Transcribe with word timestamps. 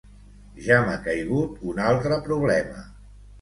Ja 0.67 0.77
m'ha 0.87 0.95
caigut 1.07 1.61
un 1.73 1.83
altre 1.91 2.19
problema. 2.31 2.83